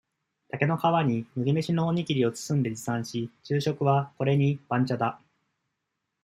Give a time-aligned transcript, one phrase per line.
[0.49, 5.21] 竹の皮に、麦飯のおにぎりを包んで持参し、昼食は、これに、番茶だ。